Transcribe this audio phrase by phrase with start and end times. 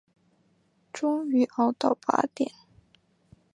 [0.91, 2.51] 终于熬到八点